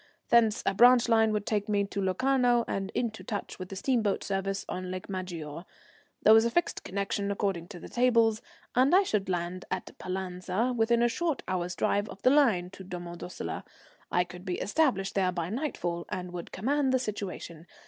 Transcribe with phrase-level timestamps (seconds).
[0.29, 4.23] Thence a branch line would take me to Locarno and into touch with the steamboat
[4.23, 5.65] service on Lake Maggiore.
[6.23, 8.41] There was a fixed connection according to the tables,
[8.73, 12.83] and I should land at Pallanza within a short hour's drive of the line to
[12.83, 13.63] Domo Dossola.
[14.11, 17.67] I could be established there by nightfall and would command the situation.